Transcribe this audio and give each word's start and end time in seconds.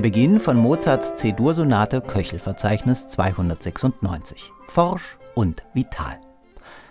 Beginn 0.00 0.40
von 0.40 0.56
Mozarts 0.56 1.14
C-Dur-Sonate 1.16 2.00
Köchelverzeichnis 2.00 3.08
296. 3.08 4.50
Forsch 4.64 5.18
und 5.34 5.62
vital. 5.74 6.18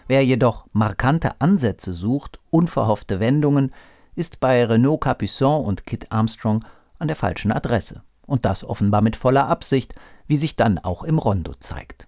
Wer 0.08 0.24
jedoch 0.24 0.68
markante 0.72 1.32
Ansätze 1.40 1.94
sucht, 1.94 2.40
unverhoffte 2.52 3.20
Wendungen, 3.20 3.72
ist 4.16 4.40
bei 4.40 4.64
Renaud 4.64 5.04
Capuçon 5.04 5.64
und 5.64 5.86
Kit 5.86 6.12
Armstrong 6.12 6.64
an 7.00 7.08
der 7.08 7.16
falschen 7.16 7.52
Adresse. 7.52 8.04
Und 8.28 8.46
das 8.46 8.64
offenbar 8.64 9.02
mit 9.02 9.16
voller 9.16 9.48
Absicht, 9.48 9.96
wie 10.28 10.38
sich 10.38 10.56
dann 10.56 10.78
auch 10.78 11.04
im 11.04 11.18
Rondo 11.18 11.54
zeigt. 11.60 12.08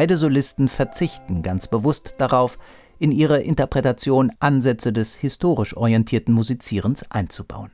Beide 0.00 0.16
Solisten 0.16 0.68
verzichten 0.68 1.42
ganz 1.42 1.68
bewusst 1.68 2.14
darauf, 2.16 2.56
in 2.98 3.12
ihre 3.12 3.42
Interpretation 3.42 4.32
Ansätze 4.40 4.94
des 4.94 5.14
historisch 5.14 5.76
orientierten 5.76 6.32
Musizierens 6.32 7.04
einzubauen. 7.10 7.70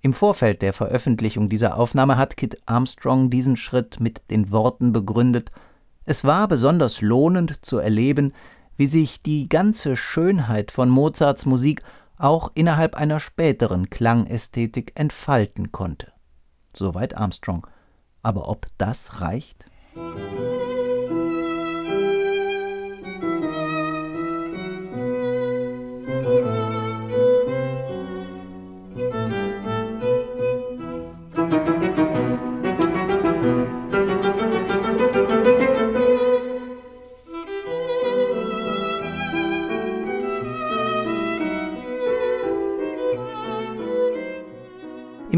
Im 0.00 0.14
Vorfeld 0.14 0.62
der 0.62 0.72
Veröffentlichung 0.72 1.50
dieser 1.50 1.76
Aufnahme 1.76 2.16
hat 2.16 2.38
Kit 2.38 2.56
Armstrong 2.64 3.28
diesen 3.28 3.58
Schritt 3.58 4.00
mit 4.00 4.22
den 4.30 4.50
Worten 4.50 4.94
begründet 4.94 5.50
Es 6.06 6.24
war 6.24 6.48
besonders 6.48 7.02
lohnend 7.02 7.66
zu 7.66 7.76
erleben, 7.76 8.32
wie 8.78 8.86
sich 8.86 9.20
die 9.20 9.46
ganze 9.46 9.94
Schönheit 9.94 10.70
von 10.70 10.88
Mozarts 10.88 11.44
Musik 11.44 11.82
auch 12.16 12.50
innerhalb 12.54 12.94
einer 12.94 13.20
späteren 13.20 13.90
Klangästhetik 13.90 14.92
entfalten 14.94 15.70
konnte. 15.70 16.14
Soweit 16.72 17.14
Armstrong. 17.14 17.66
Aber 18.22 18.48
ob 18.48 18.68
das 18.78 19.20
reicht? 19.20 19.66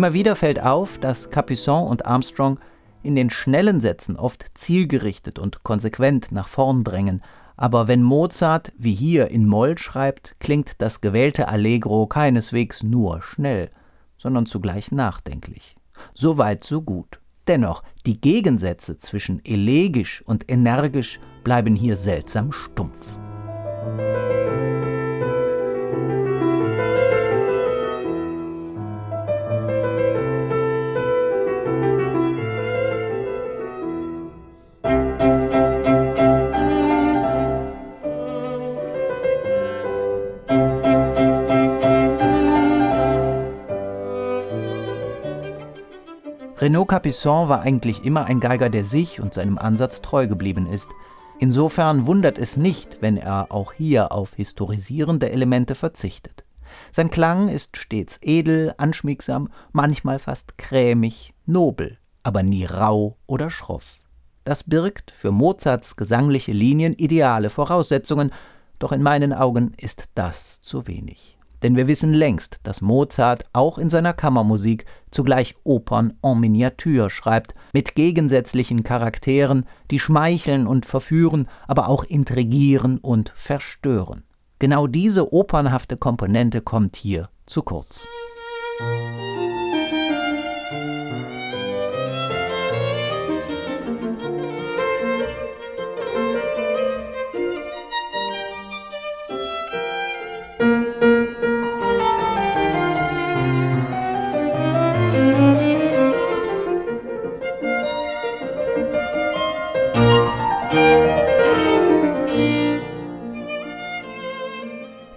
Immer 0.00 0.14
wieder 0.14 0.34
fällt 0.34 0.62
auf, 0.62 0.96
dass 0.96 1.30
Capuçon 1.30 1.86
und 1.86 2.06
Armstrong 2.06 2.58
in 3.02 3.14
den 3.14 3.28
schnellen 3.28 3.82
Sätzen 3.82 4.16
oft 4.16 4.46
zielgerichtet 4.54 5.38
und 5.38 5.62
konsequent 5.62 6.32
nach 6.32 6.48
vorn 6.48 6.84
drängen, 6.84 7.20
aber 7.58 7.86
wenn 7.86 8.02
Mozart 8.02 8.72
wie 8.78 8.94
hier 8.94 9.30
in 9.30 9.46
Moll 9.46 9.76
schreibt, 9.76 10.36
klingt 10.40 10.80
das 10.80 11.02
gewählte 11.02 11.48
Allegro 11.48 12.06
keineswegs 12.06 12.82
nur 12.82 13.20
schnell, 13.20 13.70
sondern 14.16 14.46
zugleich 14.46 14.90
nachdenklich. 14.90 15.76
So 16.14 16.38
weit, 16.38 16.64
so 16.64 16.80
gut. 16.80 17.20
Dennoch, 17.46 17.82
die 18.06 18.22
Gegensätze 18.22 18.96
zwischen 18.96 19.44
elegisch 19.44 20.22
und 20.24 20.50
energisch 20.50 21.20
bleiben 21.44 21.76
hier 21.76 21.98
seltsam 21.98 22.52
stumpf. 22.52 23.12
Renaud 46.60 46.90
Capuçon 46.90 47.48
war 47.48 47.62
eigentlich 47.62 48.04
immer 48.04 48.26
ein 48.26 48.38
Geiger, 48.38 48.68
der 48.68 48.84
sich 48.84 49.18
und 49.18 49.32
seinem 49.32 49.56
Ansatz 49.56 50.02
treu 50.02 50.26
geblieben 50.26 50.66
ist. 50.66 50.90
Insofern 51.38 52.06
wundert 52.06 52.36
es 52.36 52.58
nicht, 52.58 52.98
wenn 53.00 53.16
er 53.16 53.50
auch 53.50 53.72
hier 53.72 54.12
auf 54.12 54.34
historisierende 54.34 55.30
Elemente 55.30 55.74
verzichtet. 55.74 56.44
Sein 56.90 57.08
Klang 57.08 57.48
ist 57.48 57.78
stets 57.78 58.18
edel, 58.20 58.74
anschmiegsam, 58.76 59.48
manchmal 59.72 60.18
fast 60.18 60.58
krämig, 60.58 61.32
nobel, 61.46 61.96
aber 62.24 62.42
nie 62.42 62.66
rau 62.66 63.16
oder 63.26 63.48
schroff. 63.48 64.00
Das 64.44 64.64
birgt 64.64 65.10
für 65.10 65.30
Mozarts 65.30 65.96
gesangliche 65.96 66.52
Linien 66.52 66.92
ideale 66.92 67.48
Voraussetzungen, 67.48 68.32
doch 68.78 68.92
in 68.92 69.02
meinen 69.02 69.32
Augen 69.32 69.72
ist 69.78 70.10
das 70.14 70.60
zu 70.60 70.86
wenig. 70.86 71.38
Denn 71.62 71.76
wir 71.76 71.86
wissen 71.88 72.12
längst, 72.12 72.60
dass 72.62 72.80
Mozart 72.80 73.44
auch 73.52 73.78
in 73.78 73.90
seiner 73.90 74.12
Kammermusik 74.12 74.86
zugleich 75.10 75.56
Opern 75.64 76.14
en 76.22 76.40
miniature 76.40 77.10
schreibt, 77.10 77.54
mit 77.72 77.94
gegensätzlichen 77.94 78.82
Charakteren, 78.82 79.66
die 79.90 79.98
schmeicheln 79.98 80.66
und 80.66 80.86
verführen, 80.86 81.48
aber 81.66 81.88
auch 81.88 82.04
intrigieren 82.04 82.98
und 82.98 83.32
verstören. 83.34 84.24
Genau 84.58 84.86
diese 84.86 85.32
opernhafte 85.32 85.96
Komponente 85.96 86.60
kommt 86.60 86.96
hier 86.96 87.28
zu 87.46 87.62
kurz. 87.62 88.06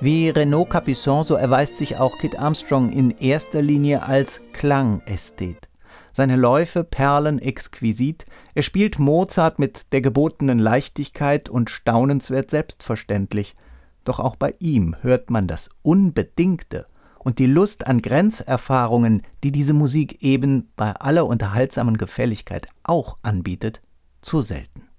Wie 0.04 0.28
Renaud 0.28 0.70
Capuçon, 0.70 1.24
so 1.24 1.36
erweist 1.36 1.78
sich 1.78 1.96
auch 1.96 2.18
Kit 2.18 2.38
Armstrong 2.38 2.90
in 2.90 3.12
erster 3.12 3.62
Linie 3.62 4.04
als 4.04 4.42
Klangästhet. 4.52 5.70
Seine 6.12 6.36
Läufe 6.36 6.84
perlen 6.84 7.40
exquisit, 7.40 8.26
er 8.54 8.64
spielt 8.64 9.00
Mozart 9.00 9.60
mit 9.60 9.94
der 9.94 10.02
gebotenen 10.02 10.60
Leichtigkeit 10.60 11.48
und 11.48 11.70
staunenswert 11.70 12.52
selbstverständlich. 12.52 13.56
Doch 14.04 14.20
auch 14.20 14.36
bei 14.36 14.56
ihm 14.60 14.98
hört 15.00 15.30
man 15.30 15.48
das 15.48 15.70
Unbedingte 15.84 16.86
und 17.20 17.40
die 17.40 17.46
Lust 17.46 17.88
an 17.88 18.02
Grenzerfahrungen, 18.02 19.22
die 19.42 19.54
diese 19.54 19.74
Musik 19.74 20.22
eben 20.22 20.70
bei 20.76 20.92
aller 20.92 21.26
unterhaltsamen 21.26 21.96
Gefälligkeit 21.96 22.68
auch 22.84 23.20
anbietet, 23.22 23.82
zu 24.22 24.42
selten. 24.42 24.90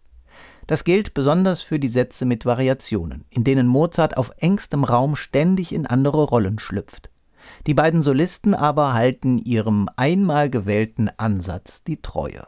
Das 0.66 0.84
gilt 0.84 1.14
besonders 1.14 1.62
für 1.62 1.78
die 1.78 1.88
Sätze 1.88 2.24
mit 2.24 2.46
Variationen, 2.46 3.24
in 3.30 3.44
denen 3.44 3.66
Mozart 3.66 4.16
auf 4.16 4.30
engstem 4.38 4.84
Raum 4.84 5.16
ständig 5.16 5.74
in 5.74 5.86
andere 5.86 6.24
Rollen 6.24 6.58
schlüpft. 6.58 7.10
Die 7.66 7.74
beiden 7.74 8.02
Solisten 8.02 8.54
aber 8.54 8.94
halten 8.94 9.38
ihrem 9.38 9.88
einmal 9.96 10.48
gewählten 10.48 11.10
Ansatz 11.16 11.84
die 11.84 12.00
Treue. 12.00 12.46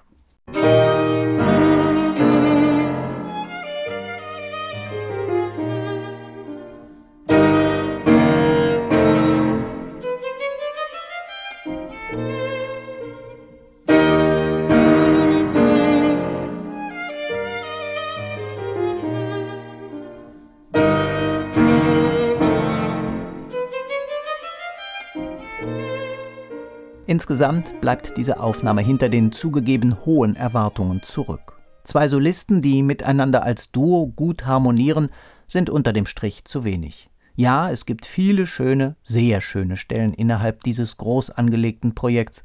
Insgesamt 27.07 27.81
bleibt 27.81 28.17
diese 28.17 28.41
Aufnahme 28.41 28.83
hinter 28.83 29.09
den 29.09 29.31
zugegeben 29.31 30.05
hohen 30.05 30.35
Erwartungen 30.35 31.03
zurück. 31.03 31.61
Zwei 31.85 32.09
Solisten, 32.09 32.63
die 32.63 32.83
miteinander 32.83 33.45
als 33.45 33.71
Duo 33.71 34.09
gut 34.09 34.45
harmonieren, 34.45 35.11
sind 35.47 35.71
unter 35.71 35.93
dem 35.93 36.07
Strich 36.07 36.45
zu 36.45 36.65
wenig. 36.65 37.09
Ja, 37.37 37.71
es 37.71 37.87
gibt 37.87 38.07
viele 38.07 38.47
schöne, 38.47 38.97
sehr 39.03 39.41
schöne 39.41 39.77
Stellen 39.77 40.15
innerhalb 40.15 40.65
dieses 40.65 40.97
groß 40.97 41.31
angelegten 41.31 41.95
Projekts, 41.95 42.43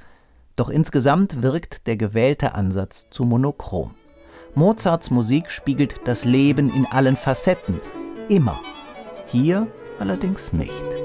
doch 0.56 0.69
insgesamt 0.69 1.42
wirkt 1.42 1.88
der 1.88 1.98
gewählte 1.98 2.54
Ansatz 2.54 3.07
zu 3.10 3.24
monochrom. 3.24 3.96
Mozarts 4.54 5.10
Musik 5.10 5.50
spiegelt 5.50 5.96
das 6.06 6.25
Leben 6.25 6.72
in 6.72 6.86
allen 6.86 7.16
Facetten, 7.16 7.80
immer. 8.30 8.60
Hier 9.28 9.66
allerdings 9.98 10.52
nicht. 10.52 11.00